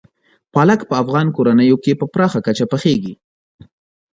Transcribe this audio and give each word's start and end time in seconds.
پالک 0.53 0.79
په 0.89 0.95
افغان 1.03 1.27
کورنیو 1.35 1.77
کې 1.83 1.99
په 1.99 2.05
پراخه 2.13 2.39
کچه 2.47 2.65
پخېږي. 2.71 3.13